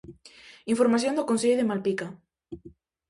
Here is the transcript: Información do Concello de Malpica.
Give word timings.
Información 0.73 1.13
do 1.15 1.27
Concello 1.29 1.59
de 1.59 1.67
Malpica. 1.69 2.07